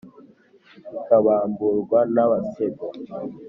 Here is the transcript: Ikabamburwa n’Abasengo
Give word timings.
Ikabamburwa 0.97 1.99
n’Abasengo 2.13 2.87